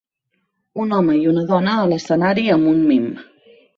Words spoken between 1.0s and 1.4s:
i